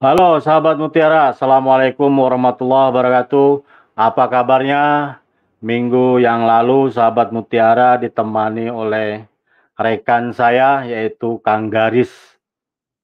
[0.00, 3.60] Halo sahabat Mutiara, Assalamualaikum warahmatullahi wabarakatuh.
[3.92, 5.20] Apa kabarnya?
[5.60, 9.28] Minggu yang lalu sahabat Mutiara ditemani oleh
[9.76, 12.08] rekan saya yaitu Kang Garis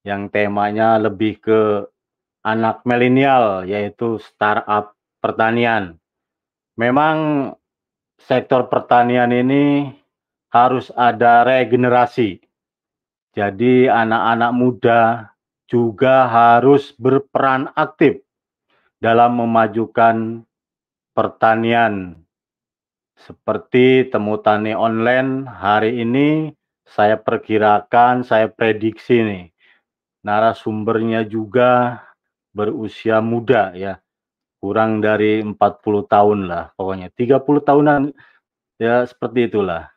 [0.08, 1.84] yang temanya lebih ke
[2.40, 6.00] anak milenial yaitu startup pertanian.
[6.80, 7.52] Memang
[8.24, 9.92] sektor pertanian ini
[10.48, 12.40] harus ada regenerasi.
[13.36, 15.35] Jadi anak-anak muda
[15.66, 18.22] juga harus berperan aktif
[19.02, 20.46] dalam memajukan
[21.12, 22.22] pertanian.
[23.16, 26.52] Seperti temu tani online hari ini
[26.86, 29.44] saya perkirakan, saya prediksi nih,
[30.22, 32.04] narasumbernya juga
[32.54, 33.98] berusia muda ya,
[34.60, 35.56] kurang dari 40
[36.06, 38.02] tahun lah pokoknya, 30 tahunan
[38.78, 39.90] ya seperti itulah.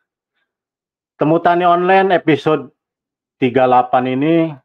[1.20, 2.72] Temu tani online episode
[3.36, 4.56] 38 ini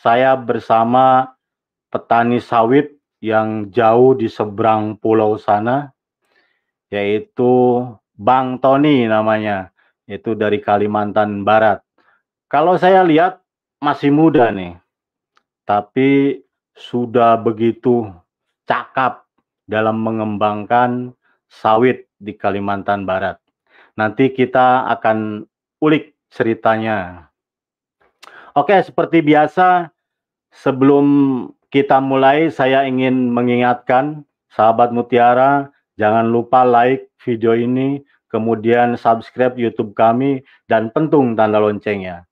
[0.00, 1.36] saya bersama
[1.92, 5.92] petani sawit yang jauh di seberang pulau sana,
[6.88, 7.84] yaitu
[8.16, 9.76] Bang Tony namanya,
[10.08, 11.84] itu dari Kalimantan Barat.
[12.48, 13.44] Kalau saya lihat
[13.84, 14.80] masih muda nih,
[15.68, 16.40] tapi
[16.72, 18.08] sudah begitu
[18.64, 19.28] cakap
[19.68, 21.12] dalam mengembangkan
[21.46, 23.36] sawit di Kalimantan Barat.
[24.00, 25.44] Nanti kita akan
[25.84, 27.29] ulik ceritanya.
[28.58, 29.94] Oke, seperti biasa,
[30.50, 31.06] sebelum
[31.70, 39.94] kita mulai, saya ingin mengingatkan sahabat Mutiara, jangan lupa like video ini, kemudian subscribe YouTube
[39.94, 42.26] kami, dan pentung tanda loncengnya.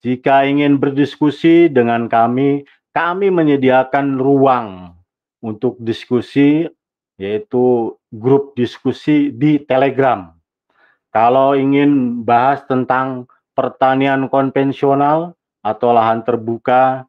[0.00, 2.64] Jika ingin berdiskusi dengan kami,
[2.96, 4.96] kami menyediakan ruang
[5.44, 6.64] untuk diskusi,
[7.20, 10.32] yaitu grup diskusi di Telegram.
[11.12, 17.06] Kalau ingin bahas tentang pertanian konvensional, atau lahan terbuka,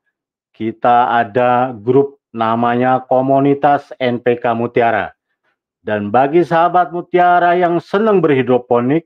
[0.53, 5.11] kita ada grup namanya Komunitas NPK Mutiara.
[5.83, 9.03] Dan bagi sahabat Mutiara yang senang berhidroponik,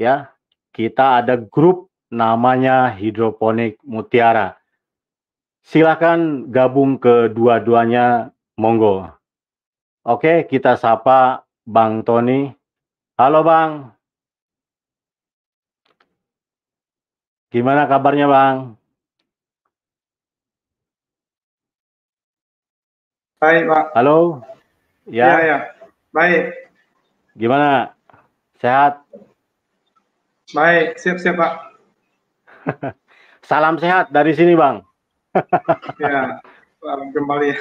[0.00, 0.32] ya,
[0.72, 4.56] kita ada grup namanya Hidroponik Mutiara.
[5.62, 9.12] Silakan gabung ke dua-duanya, monggo.
[10.02, 12.50] Oke, kita sapa Bang Tony.
[13.14, 13.94] Halo Bang.
[17.52, 18.80] Gimana kabarnya, Bang?
[23.44, 23.84] Baik, Pak.
[23.92, 24.40] Halo?
[25.04, 25.40] Ya, ya.
[25.44, 25.58] ya.
[26.16, 26.72] Baik.
[27.36, 27.92] Gimana?
[28.56, 29.04] Sehat?
[30.56, 31.52] Baik, siap-siap, Pak.
[33.52, 34.88] Salam sehat dari sini, Bang.
[36.00, 36.40] ya,
[36.88, 37.52] kembali.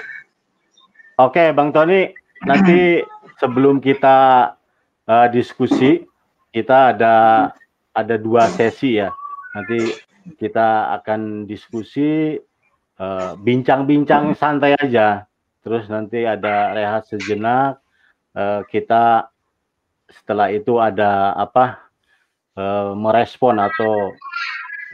[1.19, 2.15] Oke, Bang Tony,
[2.47, 3.03] nanti
[3.43, 4.55] sebelum kita
[5.03, 6.07] uh, diskusi,
[6.55, 7.15] kita ada
[7.91, 9.11] ada dua sesi ya
[9.51, 9.79] nanti
[10.37, 12.37] kita akan diskusi
[12.99, 15.25] eh, bincang-bincang uh, santai aja
[15.61, 17.77] terus nanti ada rehat sejenak
[18.33, 19.29] uh, kita
[20.09, 21.85] setelah itu ada apa
[22.57, 24.11] uh, merespon atau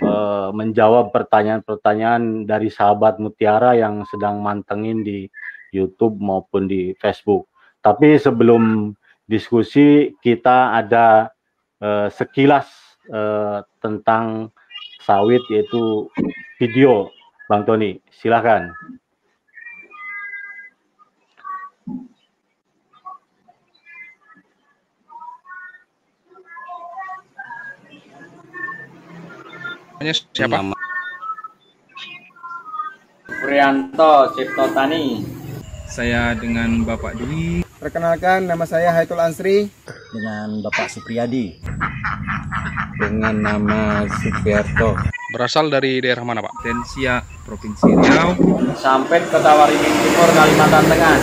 [0.04, 5.26] uh, menjawab pertanyaan-pertanyaan dari sahabat Mutiara yang sedang mantengin di
[5.74, 7.50] YouTube maupun di Facebook.
[7.82, 8.94] Tapi sebelum
[9.28, 11.32] diskusi kita ada
[11.84, 12.68] uh, sekilas
[13.12, 14.52] uh, tentang
[15.04, 16.12] sawit yaitu
[16.60, 17.12] video
[17.48, 18.04] Bang Tony.
[18.12, 18.76] Silahkan.
[30.32, 30.62] siapa?
[30.62, 30.76] Nama
[33.42, 35.26] Prianto Cipto Tani.
[35.88, 37.66] Saya dengan Bapak Dwi.
[37.82, 39.72] Perkenalkan nama saya Haitul Ansri
[40.14, 41.58] dengan Bapak Supriyadi
[42.98, 44.98] dengan nama Supriyarto.
[45.30, 46.66] Berasal dari daerah mana Pak?
[46.66, 48.34] Tensia, Provinsi Riau.
[48.74, 51.18] Sampai ke Tawaringin Timur, Kalimantan Tengah.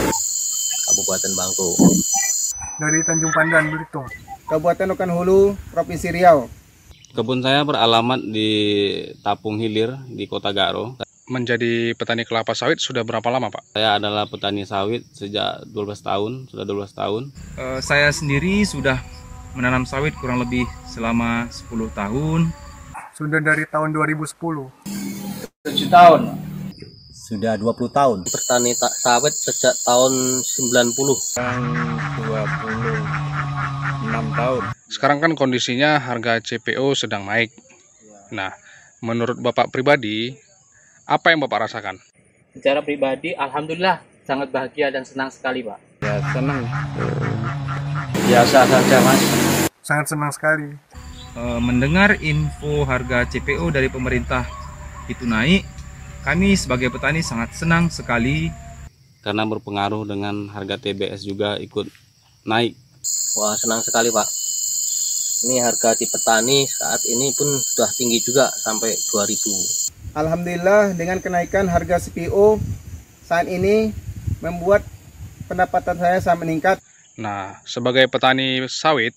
[0.86, 1.70] Kabupaten Bangku.
[2.78, 4.06] Dari Tanjung Pandan, Belitung.
[4.46, 5.40] Kabupaten Okan Hulu,
[5.74, 6.46] Provinsi Riau.
[7.14, 8.50] Kebun saya beralamat di
[9.22, 10.98] Tapung Hilir di Kota Garo.
[11.24, 13.72] Menjadi petani kelapa sawit sudah berapa lama Pak?
[13.72, 17.22] Saya adalah petani sawit sejak 12 tahun, sudah 12 tahun.
[17.56, 19.00] Uh, saya sendiri sudah
[19.54, 22.50] menanam sawit kurang lebih selama 10 tahun.
[23.14, 24.66] Sudah dari tahun 2010.
[25.62, 26.34] 7 tahun.
[27.14, 28.26] Sudah 20 tahun.
[28.26, 31.22] Bertani tak sawit sejak tahun 90.
[31.22, 31.62] Sekarang
[32.26, 34.62] 26 tahun.
[34.90, 37.54] Sekarang kan kondisinya harga CPO sedang naik.
[38.34, 38.50] Nah,
[39.00, 40.34] menurut Bapak pribadi,
[41.06, 42.02] apa yang Bapak rasakan?
[42.52, 45.78] Secara pribadi, Alhamdulillah sangat bahagia dan senang sekali, Pak.
[46.02, 46.66] Ya, senang.
[48.24, 49.20] Biasa saja, Mas.
[49.84, 50.72] Sangat senang sekali.
[51.36, 54.48] E, mendengar info harga CPO dari pemerintah
[55.12, 55.68] itu naik,
[56.24, 58.48] Kami sebagai petani sangat senang sekali
[59.20, 61.84] karena berpengaruh dengan harga TBS juga ikut
[62.48, 62.72] naik.
[63.36, 64.24] Wah, senang sekali, Pak.
[65.44, 70.16] Ini harga di petani saat ini pun sudah tinggi juga sampai 2000.
[70.16, 72.56] Alhamdulillah dengan kenaikan harga CPO
[73.28, 73.92] saat ini
[74.40, 74.80] membuat
[75.44, 76.76] pendapatan saya sangat meningkat.
[77.14, 79.14] Nah, sebagai petani sawit,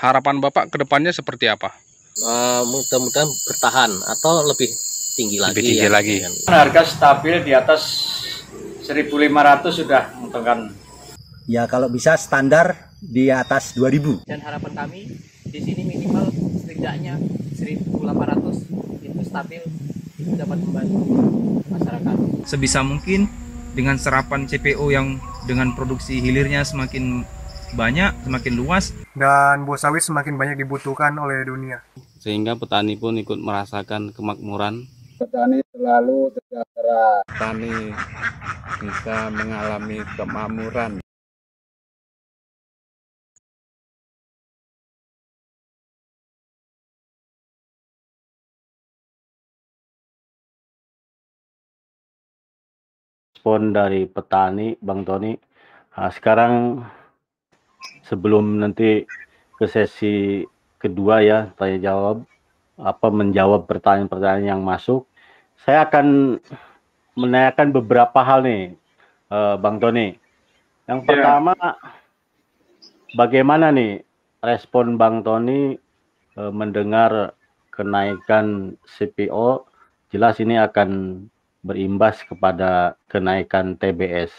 [0.00, 1.76] harapan Bapak ke depannya seperti apa?
[2.24, 4.68] Uh, mudah-mudahan bertahan atau lebih
[5.16, 5.52] tinggi lagi.
[5.52, 6.16] Lebih tinggi ya, lagi.
[6.48, 7.82] Harga stabil di atas
[8.84, 10.72] 1.500 sudah menguntungkan.
[11.44, 14.24] Ya kalau bisa standar di atas 2000.
[14.24, 15.00] Dan harapan kami
[15.52, 16.32] di sini minimal
[16.64, 17.20] setidaknya
[17.60, 19.62] 1.800 itu stabil
[20.16, 21.00] itu dapat membantu
[21.68, 22.16] masyarakat.
[22.48, 23.28] Sebisa mungkin
[23.76, 27.26] dengan serapan CPO yang dengan produksi hilirnya semakin
[27.72, 31.80] banyak, semakin luas dan buah sawit semakin banyak dibutuhkan oleh dunia.
[32.22, 34.86] Sehingga petani pun ikut merasakan kemakmuran
[35.22, 37.22] petani selalu sejahtera.
[37.30, 37.94] Petani
[38.82, 41.01] bisa mengalami kemakmuran.
[53.42, 55.34] Respon dari petani, Bang Tony.
[55.98, 56.78] Nah, sekarang
[58.06, 59.02] sebelum nanti
[59.58, 60.46] ke sesi
[60.78, 62.22] kedua ya tanya jawab
[62.78, 65.10] apa menjawab pertanyaan-pertanyaan yang masuk
[65.58, 66.38] saya akan
[67.18, 68.78] menanyakan beberapa hal nih,
[69.34, 70.14] uh, Bang Tony.
[70.86, 71.06] Yang ya.
[71.10, 71.58] pertama,
[73.18, 74.06] bagaimana nih
[74.38, 75.74] respon Bang Tony
[76.38, 77.34] uh, mendengar
[77.74, 79.66] kenaikan CPO?
[80.14, 81.26] Jelas ini akan
[81.62, 84.34] berimbas kepada kenaikan TBS.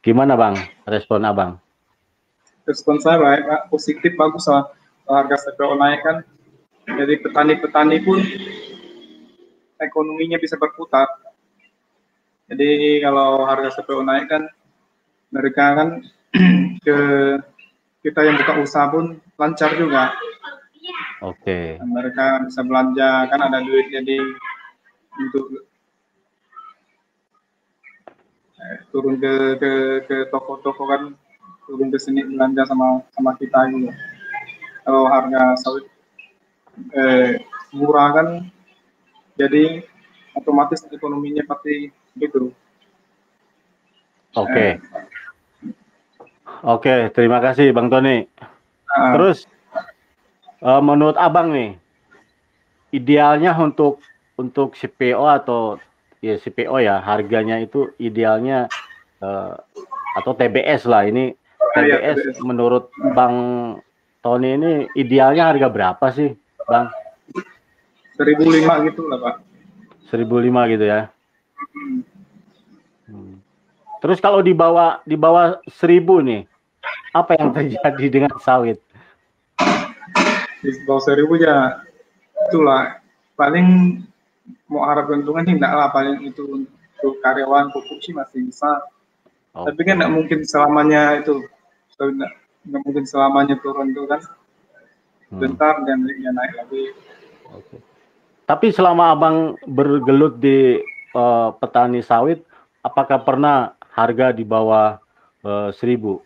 [0.00, 0.56] Gimana Bang,
[0.88, 1.60] respon Abang?
[2.64, 3.62] Respon saya baik, Pak.
[3.70, 4.72] Positif, bagus lah.
[5.06, 6.16] Harga CPO naik kan.
[6.88, 8.18] Jadi petani-petani pun
[9.78, 11.06] ekonominya bisa berputar.
[12.50, 14.42] Jadi kalau harga CPO naik kan
[15.30, 15.88] mereka kan
[16.84, 16.98] ke
[18.02, 20.10] kita yang buka usaha pun lancar juga.
[21.22, 21.78] Oke.
[21.78, 21.82] Okay.
[21.82, 24.18] Mereka bisa belanja kan ada duit jadi
[25.18, 25.71] untuk
[28.94, 29.72] turun ke ke
[30.06, 31.02] ke toko-toko kan
[31.66, 33.90] turun ke sini belanja sama sama kita gitu.
[34.82, 35.86] Kalau harga sawit
[36.94, 37.38] eh,
[37.72, 38.28] murah kan
[39.38, 39.82] jadi
[40.36, 42.52] otomatis ekonominya pasti gitu.
[44.32, 44.48] Oke.
[44.48, 44.70] Okay.
[44.70, 44.76] Eh.
[46.62, 48.22] Oke, okay, terima kasih Bang Tony.
[48.86, 49.50] Uh, Terus
[50.62, 51.74] uh, menurut Abang nih,
[52.94, 53.98] idealnya untuk
[54.38, 55.82] untuk CPO atau
[56.22, 58.70] ya CPO ya harganya itu idealnya
[59.18, 59.58] uh,
[60.16, 61.34] atau TBS lah ini
[61.74, 63.36] TBS, ya, TBS menurut Bang
[64.22, 66.30] Tony ini idealnya harga berapa sih,
[66.70, 66.94] Bang?
[68.14, 69.34] 1005 gitu lah Pak.
[70.14, 71.10] 1005 gitu ya.
[73.10, 73.42] Hmm.
[73.98, 76.42] Terus kalau di bawah di bawah 1000 nih,
[77.10, 78.78] apa yang terjadi dengan sawit?
[80.62, 81.82] Di bawah 1000 ya
[82.46, 83.02] itulah
[83.34, 83.98] paling
[84.66, 88.82] mau harap keuntungan sih enggak lah paling itu untuk karyawan pupuk sih masih bisa.
[89.52, 89.68] Oh.
[89.68, 91.44] Tapi kan enggak mungkin selamanya itu
[92.00, 92.32] enggak,
[92.66, 94.20] enggak mungkin selamanya turun tuh kan.
[95.32, 95.40] Hmm.
[95.40, 96.84] Bentar dan naik lagi.
[97.52, 97.76] Oke.
[98.42, 100.82] Tapi selama abang bergelut di
[101.14, 102.42] uh, petani sawit,
[102.84, 104.98] apakah pernah harga di bawah
[105.46, 106.20] uh, seribu?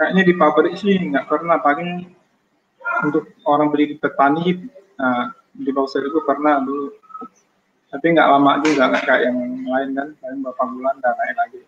[0.00, 1.62] Kayaknya di pabrik sih nggak pernah.
[1.62, 2.08] Paling
[3.06, 4.66] untuk orang beli di petani
[4.98, 6.92] nah, di bawah seribu pernah dulu.
[7.92, 11.60] Tapi nggak lama juga nggak kayak yang lain kan, paling beberapa bulan dan naik lagi.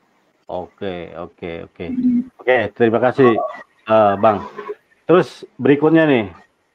[0.45, 1.85] Oke, oke, oke.
[1.88, 2.21] Hmm.
[2.41, 3.37] Oke, terima kasih,
[3.88, 4.45] uh, Bang.
[5.05, 6.33] Terus berikutnya nih,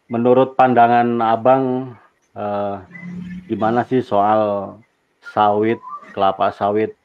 [0.10, 1.94] menurut pandangan abang
[2.34, 2.75] eh,
[3.46, 4.74] gimana sih soal
[5.22, 5.78] sawit
[6.13, 6.98] kelapa sawit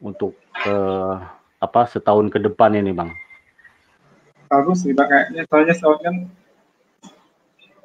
[0.00, 1.14] untuk eh,
[1.60, 3.12] apa setahun ke depan ini bang?
[4.48, 6.16] Bagus sih kayaknya soalnya sawit kan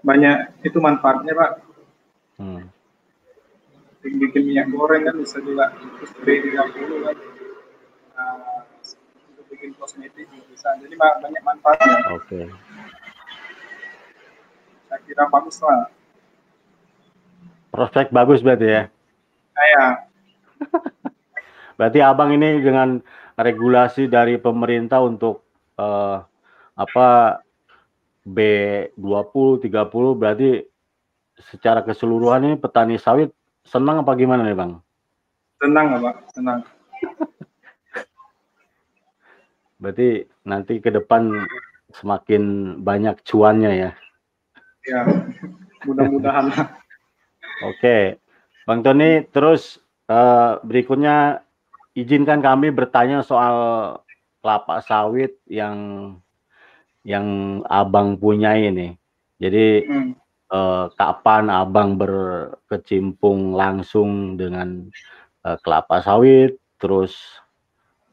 [0.04, 1.52] banyak itu manfaatnya pak.
[2.38, 2.64] Hmm.
[4.04, 7.18] Bikin minyak goreng kan bisa juga terus B30 kan.
[8.20, 8.68] Nah,
[9.48, 10.76] bikin kosmetik juga bisa.
[10.84, 11.96] Jadi banyak manfaatnya.
[12.12, 12.28] Oke.
[12.28, 12.46] Okay
[14.94, 15.90] saya kira bagus lah.
[17.74, 18.84] Prospek bagus berarti ya?
[19.58, 19.86] Saya.
[21.82, 23.02] berarti abang ini dengan
[23.34, 25.42] regulasi dari pemerintah untuk
[25.82, 26.22] uh,
[26.78, 27.42] apa
[28.24, 30.64] B20, 30 berarti
[31.52, 33.36] secara keseluruhan ini petani sawit
[33.68, 34.72] senang apa gimana nih bang?
[35.60, 36.60] Senang pak, senang.
[39.84, 41.44] berarti nanti ke depan
[41.92, 43.92] semakin banyak cuannya ya?
[44.84, 45.04] ya
[45.88, 46.52] mudah-mudahan
[47.72, 48.20] oke
[48.64, 51.44] Bang Tony, terus uh, berikutnya
[52.00, 53.56] izinkan kami bertanya soal
[54.40, 55.76] kelapa sawit yang
[57.04, 58.96] yang abang punya ini.
[59.38, 60.12] Jadi hmm.
[60.52, 64.88] uh, kapan abang berkecimpung langsung dengan
[65.44, 67.16] uh, kelapa sawit, terus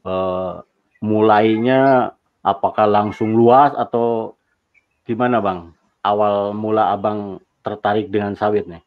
[0.02, 0.60] uh,
[1.00, 4.34] mulainya apakah langsung luas atau
[5.06, 5.70] gimana bang?
[6.00, 8.82] Awal mula abang tertarik dengan sawit nih?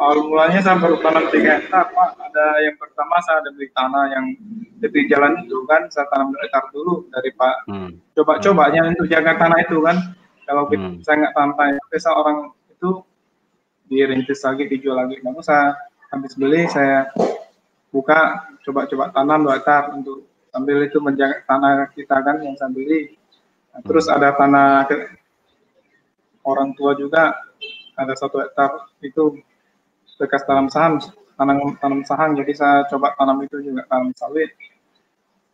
[0.00, 4.04] Awal mulanya saya baru tanam tiga hektar pak ada yang pertama saya ada beli tanah
[4.08, 4.26] yang
[4.80, 7.90] di jalan itu kan saya tanam dua hektar dulu dari pak hmm.
[8.16, 8.90] coba-cobanya hmm.
[8.96, 9.96] untuk jaga tanah itu kan
[10.48, 11.04] kalau hmm.
[11.04, 12.38] saya nggak tanam tanah itu saya orang
[12.72, 12.90] itu
[13.92, 15.76] dirintis lagi dijual lagi namun saya
[16.08, 17.12] habis beli saya
[17.92, 23.20] buka coba-coba tanam dua hektar untuk sambil itu menjaga tanah kita kan yang saya beli
[23.76, 24.16] nah, terus hmm.
[24.16, 24.96] ada tanah ke,
[26.48, 27.36] orang tua juga
[28.00, 29.36] ada satu hektar itu
[30.20, 31.00] bekas tanam saham
[31.40, 32.36] tanam tanam saham.
[32.36, 34.52] Jadi saya coba tanam itu juga tanam sawit.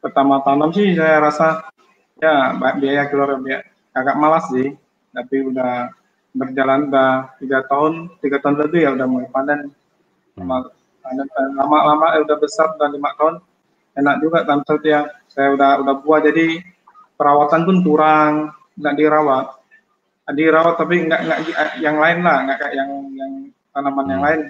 [0.03, 1.71] Pertama tanam sih saya rasa
[2.19, 3.63] ya biaya keluar biaya
[3.95, 4.75] agak malas sih.
[5.15, 5.95] Tapi udah
[6.35, 9.71] berjalan udah tiga tahun tiga tahun lebih ya udah mulai panen.
[11.55, 13.39] Lama-lama ya udah besar udah lima tahun.
[13.97, 15.01] Enak juga tanam sawit ya.
[15.31, 16.67] Saya udah udah buah jadi
[17.15, 18.33] perawatan pun kurang
[18.75, 19.47] nggak dirawat.
[20.27, 21.39] Dirawat tapi nggak nggak
[21.79, 23.33] yang lain lah nggak kayak yang yang
[23.71, 24.27] tanaman yang hmm.
[24.27, 24.41] lain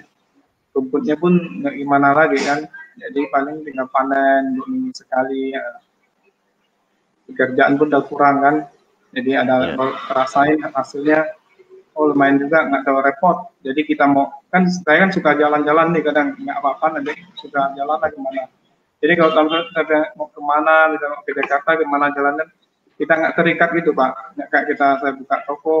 [0.77, 1.33] rumputnya pun
[1.65, 2.61] nggak gimana lagi kan.
[2.97, 5.65] Jadi paling tinggal panen minggu sekali ya.
[7.27, 8.55] pekerjaan pun udah kurang kan.
[9.11, 10.13] Jadi ada yeah.
[10.13, 11.25] rasain hasilnya
[11.97, 13.37] oh lumayan juga nggak terlalu repot.
[13.65, 17.97] Jadi kita mau kan saya kan suka jalan-jalan nih kadang nggak apa-apa nanti suka jalan
[17.99, 18.47] lagi ke mana
[18.97, 19.31] jadi kalau
[19.77, 22.45] saya mau ke mana misalnya mau ke Jakarta ke mana jalannya
[22.97, 24.11] kita nggak terikat gitu pak.
[24.33, 25.77] Nggak kayak kita saya buka toko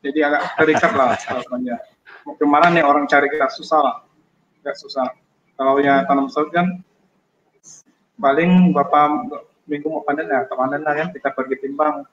[0.00, 1.42] jadi agak terikat lah kalau
[2.24, 3.96] mau ke mana nih orang cari kita susah lah
[4.64, 5.12] nggak susah
[5.60, 6.80] kalau ya tanam sawit kan
[8.16, 9.28] paling berapa
[9.68, 12.08] minggu mau panen ya panen lah kan kita pergi timbang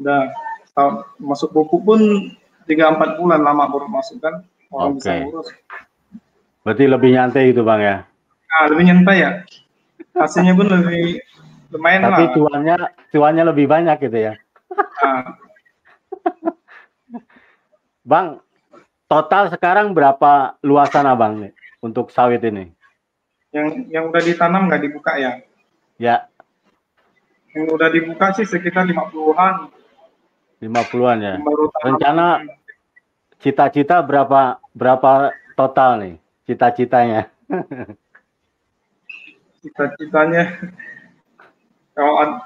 [0.00, 0.32] udah
[0.72, 2.00] tahun masuk buku pun
[2.64, 4.40] tiga empat bulan lama baru masuk kan
[4.72, 4.96] orang okay.
[4.96, 5.48] bisa ngurus
[6.64, 7.96] berarti lebih nyantai gitu bang ya
[8.56, 9.30] ah lebih nyantai ya
[10.16, 11.20] hasilnya pun lebih
[11.72, 12.32] lumayan tapi lah.
[12.32, 12.76] tuannya
[13.12, 14.34] tuannya lebih banyak gitu ya
[15.04, 15.36] ah.
[18.08, 18.40] bang
[19.08, 22.70] total sekarang berapa luasan abang nih untuk sawit ini?
[23.50, 25.40] Yang yang udah ditanam nggak dibuka ya?
[25.96, 26.28] Ya.
[27.56, 29.72] Yang udah dibuka sih sekitar 50-an.
[30.60, 31.34] 50-an ya.
[31.80, 32.44] Rencana
[33.40, 37.32] cita-cita berapa berapa total nih cita-citanya?
[39.58, 40.54] Cita-citanya
[41.98, 42.38] kalau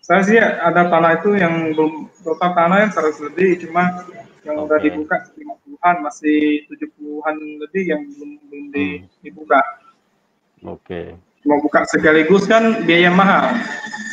[0.00, 4.08] saya sih ada tanah itu yang belum total tanah yang 100 lebih cuma
[4.46, 4.66] yang okay.
[4.68, 8.98] udah dibuka 50-an masih 70-an lebih yang belum belum hmm.
[9.24, 9.60] dibuka.
[10.66, 10.78] Oke.
[10.84, 11.06] Okay.
[11.46, 13.54] Mau buka sekaligus kan biaya mahal.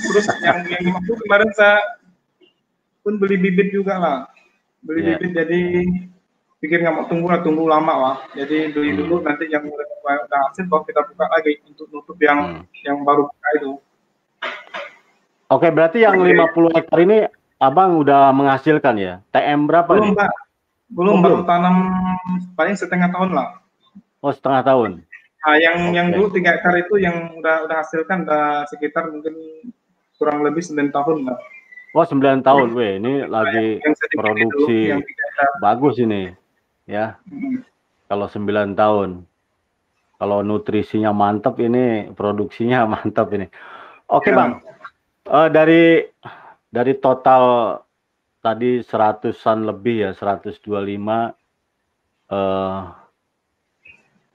[0.10, 1.82] Terus yang yang itu kemarin saya
[3.06, 4.20] pun beli bibit juga lah.
[4.82, 5.18] Beli yeah.
[5.18, 5.62] bibit jadi
[6.62, 8.18] pikir nggak mau tunggu lah tunggu lama lah.
[8.34, 9.00] Jadi beli hmm.
[9.06, 12.86] dulu nanti yang udah, udah hasil baru kita buka lagi untuk nutup yang hmm.
[12.86, 13.72] yang baru buka itu.
[15.46, 16.34] Oke, berarti yang okay.
[16.34, 17.18] 50 hektar ini
[17.56, 19.14] Abang udah menghasilkan ya?
[19.32, 20.14] TM berapa belum, nih?
[20.20, 20.32] Pak.
[20.86, 21.76] Belum, oh, baru tanam
[22.54, 23.48] paling setengah tahun lah.
[24.22, 24.92] Oh, setengah tahun.
[25.46, 25.96] Nah, yang okay.
[25.98, 29.38] yang dulu tiga hektar itu yang udah udah hasilkan udah sekitar mungkin
[30.18, 31.38] kurang lebih sembilan tahun lah.
[31.96, 33.00] Oh, sembilan tahun, weh.
[33.00, 33.80] Ini lagi
[34.12, 35.00] produksi dulu,
[35.64, 36.28] bagus ini,
[36.84, 37.16] ya.
[37.24, 37.64] Hmm.
[38.12, 39.10] Kalau sembilan tahun,
[40.20, 43.48] kalau nutrisinya mantap ini, produksinya mantap ini.
[44.12, 44.38] Oke, okay, ya.
[44.38, 44.52] bang.
[45.26, 46.04] Uh, dari
[46.76, 47.80] dari total
[48.44, 50.60] tadi seratusan lebih ya 125
[52.36, 52.82] eh,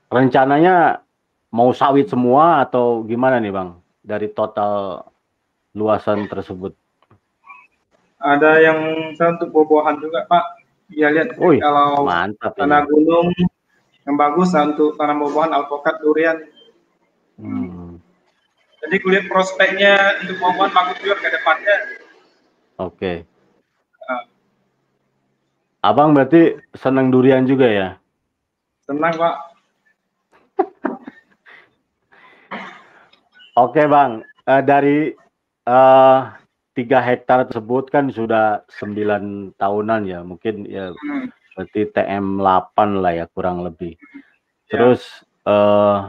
[0.09, 1.05] rencananya
[1.53, 3.77] mau sawit semua atau gimana nih bang?
[4.01, 5.05] Dari total
[5.77, 6.73] luasan tersebut.
[8.17, 8.79] Ada yang
[9.21, 10.45] saya untuk buah-buahan juga pak.
[10.91, 12.91] Ya lihat Uy, kalau mantap tanah ini.
[12.91, 13.29] gunung
[14.09, 16.41] yang bagus untuk tanam buah-buahan alpukat durian.
[17.41, 17.97] Hmm.
[18.85, 22.00] jadi kulit prospeknya untuk buah-buahan bagus juga ke depannya
[22.81, 23.29] Oke.
[24.09, 24.25] Uh,
[25.85, 28.01] Abang berarti senang durian juga ya?
[28.89, 29.37] Senang, Pak.
[33.69, 34.25] Oke, Bang.
[34.49, 35.13] Uh, dari
[35.69, 36.33] uh,
[36.73, 41.29] tiga hektar tersebut kan sudah sembilan tahunan ya, mungkin ya hmm.
[41.53, 43.93] berarti TM 8 lah ya kurang lebih.
[44.73, 44.73] Ya.
[44.73, 45.05] Terus
[45.45, 46.09] uh,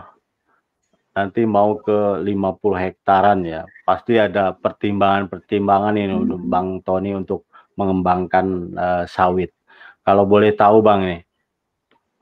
[1.12, 3.68] nanti mau ke 50 hektaran ya.
[3.84, 7.48] Pasti ada pertimbangan-pertimbangan ini untuk Bang Tony untuk
[7.80, 9.51] mengembangkan uh, sawit.
[10.01, 11.22] kalau boleh tahu bang nih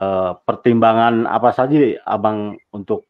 [0.03, 3.07] uh, pertimbangan apa saja abang untuk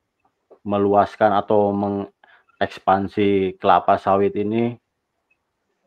[0.62, 4.78] meluaskan atau mengekspansi kelapa sawit ini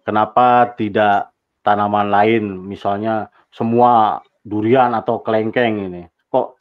[0.02, 1.30] kenapa tidak
[1.62, 6.58] tanaman lain misalnya semua durian atau kelengkeng ini kok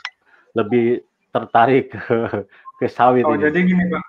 [0.54, 1.02] lebih
[1.34, 2.46] tertarik ke
[2.82, 4.04] ke sawit oh, ini jadi gini pak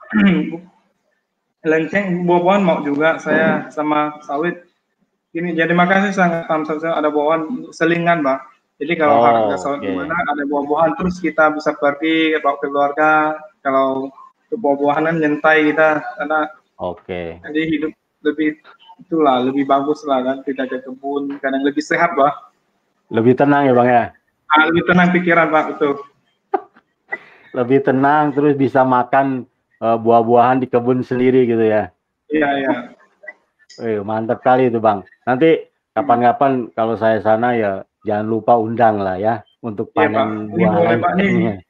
[1.71, 4.73] lengkeng buah-buahan mau juga saya sama sawit
[5.33, 8.37] Gini, jadi makasih sangat saya ada buah-buahan selingan, Bang.
[8.77, 9.89] Jadi kalau Oh, harga sawit oke.
[9.89, 13.41] di mana ada buah-buahan terus kita bisa pergi bawa keluarga.
[13.65, 14.13] Kalau
[14.53, 17.41] ke buah-buahan nyentai kita karena Oke.
[17.49, 18.61] jadi hidup lebih
[19.01, 22.37] itulah lebih bagus lah kan tidak ke kebun kadang lebih sehat Bang.
[23.09, 24.05] Lebih tenang ya bang ya.
[24.53, 25.97] Ah, lebih tenang pikiran Pak betul.
[27.53, 29.47] Lebih tenang terus bisa makan
[29.81, 31.91] eh, buah-buahan di kebun sendiri gitu ya.
[32.33, 32.73] Iya iya.
[33.81, 35.03] Eh, mantap kali itu bang.
[35.25, 40.57] Nanti kapan-kapan kalau saya sana ya jangan lupa undang lah ya untuk Iya, panen Ini
[40.57, 41.55] buah lengkengnya.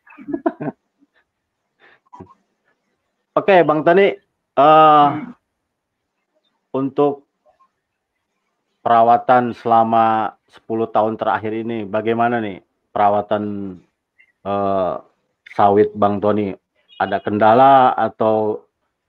[3.38, 4.12] Oke bang Tani,
[4.58, 5.08] eh,
[6.76, 7.24] untuk
[8.82, 12.60] perawatan selama 10 tahun terakhir ini bagaimana nih
[12.92, 13.44] perawatan
[14.44, 14.94] eh,
[15.50, 16.54] sawit Bang Tony?
[17.00, 18.62] Ada kendala atau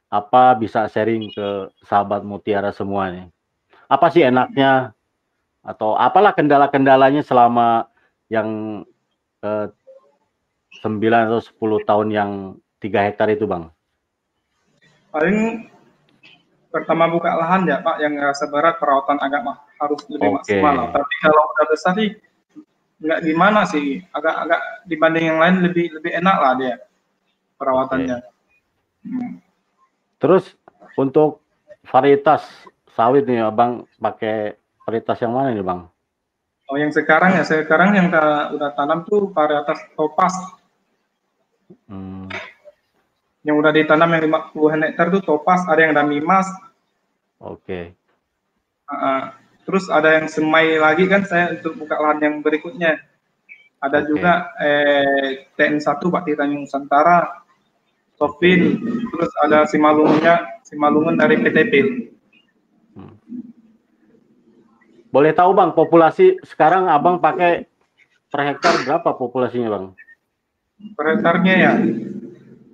[0.09, 3.29] apa bisa sharing ke sahabat Mutiara semua nih?
[3.85, 4.93] Apa sih enaknya
[5.61, 7.85] atau apalah kendala-kendalanya selama
[8.27, 8.81] yang
[9.45, 9.67] eh,
[10.81, 12.31] 9 atau 10 tahun yang
[12.81, 13.69] 3 hektar itu Bang?
[15.13, 15.69] Paling
[16.73, 20.57] pertama buka lahan ya Pak yang ngerasa berat perawatan agak mah harus lebih Oke.
[20.57, 20.89] maksimal.
[20.89, 22.17] Tapi kalau udah besar sih
[23.03, 26.73] nggak gimana sih agak-agak dibanding yang lain lebih lebih enak lah dia
[27.59, 28.17] perawatannya.
[29.03, 29.43] Hmm.
[30.23, 30.55] Terus
[30.95, 31.43] untuk
[31.83, 32.47] varietas
[32.95, 34.55] sawit nih Abang pakai
[34.87, 35.91] varietas yang mana nih Bang?
[36.71, 40.33] Oh yang sekarang ya sekarang yang ta- udah tanam tuh varietas topas
[41.89, 42.29] Hmm,
[43.41, 46.45] yang udah ditanam yang 50 hektar tuh topas ada yang damimas
[47.41, 47.91] Oke.
[48.87, 52.99] uh, terus ada yang semai lagi kan saya untuk buka lahan yang berikutnya.
[53.83, 54.07] Ada Oke.
[54.15, 57.43] juga eh, TN1 Bakti Tanjung Nusantara
[58.15, 58.79] Sofin
[59.11, 61.89] terus ada Simalungunnya Simalungun dari PT PIL
[65.13, 67.69] Boleh tahu Bang, populasi sekarang Abang pakai
[68.33, 69.85] per hektar berapa populasinya Bang?
[70.97, 71.73] per hektarnya ya?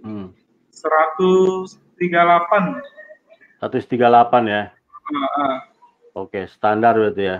[0.05, 0.31] Hmm,
[0.71, 1.99] 138
[3.59, 4.71] 138 ya.
[4.71, 5.55] uh, uh,
[6.19, 7.39] Oke, standar berarti ya.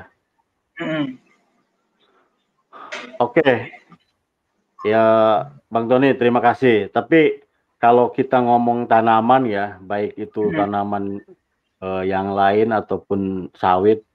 [0.79, 1.05] mm.
[3.19, 3.75] Oke.
[4.87, 5.03] Ya,
[5.67, 6.87] Bang Tony, terima kasih.
[6.87, 7.43] Tapi
[7.75, 11.19] kalau kita ngomong tanaman ya, baik itu tanaman
[11.83, 14.07] eh, yang lain ataupun sawit,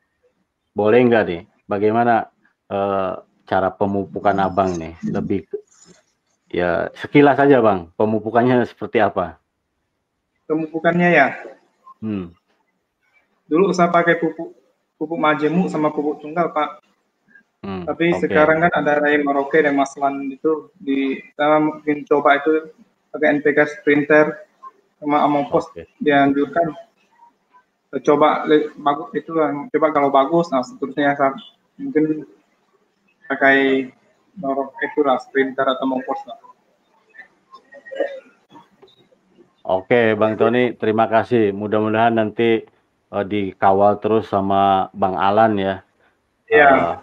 [0.72, 1.42] boleh nggak nih?
[1.68, 2.32] Bagaimana
[2.72, 3.12] eh,
[3.44, 4.96] cara pemupukan abang nih?
[5.04, 5.44] Lebih
[6.48, 9.36] ya sekilas saja bang, pemupukannya seperti apa?
[10.44, 11.28] pemupukannya ya
[12.04, 12.36] Hmm.
[13.48, 14.56] Dulu saya pakai pupuk
[14.96, 16.80] pupuk majemuk sama pupuk tunggal pak
[17.64, 18.20] hmm, tapi oke.
[18.24, 22.72] sekarang kan ada Ray Maroke dan Maslan itu di saya mungkin coba itu
[23.12, 24.48] pakai NPK Sprinter
[24.98, 25.90] sama Amopos Oke.
[26.00, 26.72] dianjurkan
[28.02, 28.42] coba
[28.74, 29.30] bagus itu
[29.70, 31.36] coba kalau bagus nah seterusnya saya
[31.78, 32.26] mungkin
[33.28, 33.90] pakai
[34.34, 36.38] Maroke itu lah Sprinter atau Amopos lah.
[39.64, 41.54] Oke, Bang Tony, terima kasih.
[41.56, 42.68] Mudah-mudahan nanti
[43.14, 45.86] eh, dikawal terus sama Bang Alan ya.
[46.50, 46.70] Iya.
[46.70, 46.94] Eh,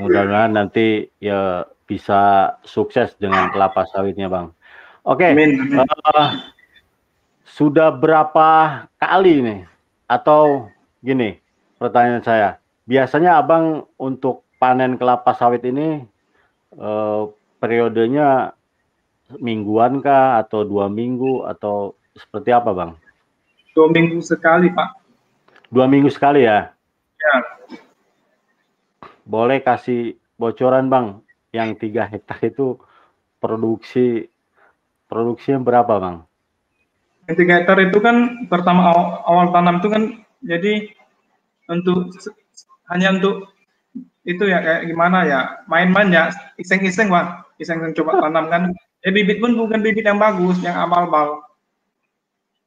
[0.00, 4.56] mudah-mudahan nanti ya bisa sukses dengan kelapa sawitnya, Bang.
[5.04, 5.36] Oke.
[5.36, 5.60] Amin.
[5.60, 5.84] amin.
[5.84, 6.30] eh,
[7.44, 8.48] sudah berapa
[8.96, 9.60] kali nih?
[10.08, 10.72] Atau
[11.04, 11.36] gini,
[11.76, 12.50] pertanyaan saya.
[12.88, 16.06] Biasanya Abang untuk panen kelapa sawit ini
[16.78, 17.22] eh,
[17.58, 18.54] periodenya
[19.42, 22.92] mingguan kah atau dua minggu atau seperti apa bang?
[23.72, 25.01] Dua minggu sekali pak.
[25.72, 26.68] Dua minggu sekali ya.
[27.16, 27.36] Ya.
[29.24, 31.24] Boleh kasih bocoran bang?
[31.48, 32.76] Yang tiga hektar itu
[33.40, 34.28] produksi
[35.08, 36.16] produksinya berapa bang?
[37.24, 40.02] Yang tiga hektar itu kan pertama awal, awal tanam itu kan
[40.44, 40.92] jadi
[41.72, 42.12] untuk
[42.92, 43.48] hanya untuk
[44.28, 46.30] itu ya kayak gimana ya main-main ya
[46.60, 48.62] iseng-iseng bang iseng-iseng coba tanam kan
[49.02, 51.42] ya bibit pun bukan bibit yang bagus yang abal-abal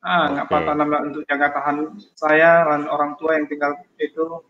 [0.05, 0.65] ah nggak apa Oke.
[0.69, 1.77] tanam lah untuk jaga tahan
[2.13, 4.45] saya dan orang tua yang tinggal itu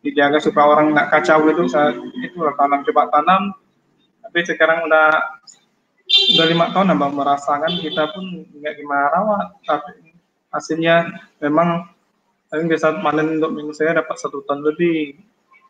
[0.00, 1.68] dijaga supaya orang nggak kacau gitu.
[1.68, 1.92] Saya
[2.24, 3.52] itu tanam coba tanam.
[4.24, 5.08] Tapi sekarang udah
[6.08, 10.16] udah lima tahun abang merasakan kita pun nggak gimana rawat tapi
[10.48, 11.04] hasilnya
[11.44, 11.84] memang
[12.48, 15.20] paling biasa panen untuk minggu saya dapat satu ton lebih.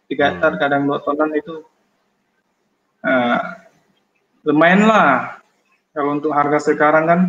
[0.08, 1.66] Tiga hektar kadang dua tonan itu.
[3.02, 3.38] Uh,
[4.46, 5.42] lumayan lah.
[5.92, 7.20] Kalau untuk harga sekarang kan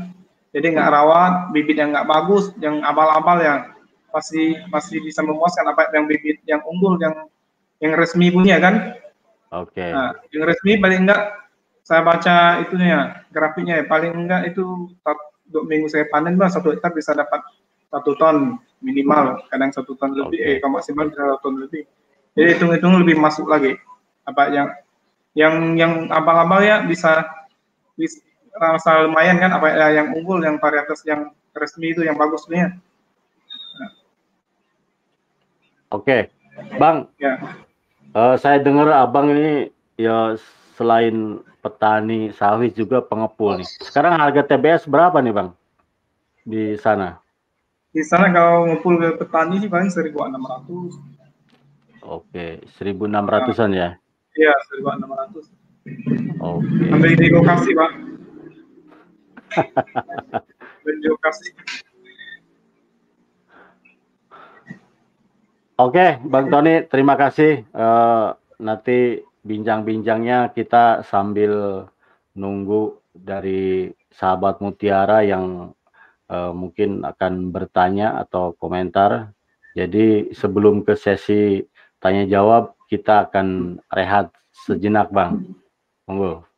[0.49, 3.59] jadi nggak rawat bibit yang nggak bagus yang abal-abal yang
[4.09, 7.29] masih masih bisa memuaskan apa yang bibit yang unggul yang
[7.79, 8.97] yang resmi punya kan?
[9.53, 9.77] Oke.
[9.77, 9.89] Okay.
[9.93, 11.21] nah, yang resmi paling enggak
[11.85, 13.85] saya baca itunya grafiknya ya.
[13.85, 14.93] Paling enggak itu
[15.49, 17.41] dua minggu saya panen lah satu hektar bisa dapat
[17.89, 19.45] satu ton minimal.
[19.53, 20.53] Kadang satu ton lebih okay.
[20.53, 21.83] eh kalau maksimal bisa satu ton lebih.
[22.33, 23.77] Jadi hitung-hitung lebih masuk lagi.
[24.25, 24.67] Apa yang
[25.37, 27.25] yang yang abal-abal ya bisa
[27.93, 28.21] bisa
[28.59, 32.75] rasa lumayan kan apa ya, yang unggul yang varietas yang resmi itu yang bagus punya
[35.89, 36.29] Oke,
[36.77, 37.09] Bang.
[37.17, 37.41] Ya.
[38.13, 40.37] Uh, saya dengar Abang ini ya
[40.77, 43.65] selain petani sawit juga pengepul nih.
[43.81, 45.49] Sekarang harga TBS berapa nih, Bang?
[46.45, 47.17] Di sana?
[47.89, 52.05] Di sana kalau ngepul ke petani sih paling 1600.
[52.05, 53.97] Oke, 1600-an ya?
[54.37, 55.49] Iya, 1600.
[56.37, 56.85] Oke.
[56.93, 58.08] Ambil di lokasi, Pak.
[65.79, 67.63] Oke, Bang Tony, terima kasih.
[67.71, 71.87] Uh, nanti bincang-bincangnya kita sambil
[72.35, 75.71] nunggu dari sahabat Mutiara yang
[76.27, 79.31] uh, mungkin akan bertanya atau komentar.
[79.71, 81.63] Jadi sebelum ke sesi
[82.03, 85.55] tanya jawab, kita akan rehat sejenak, Bang.
[86.09, 86.48] Monggo.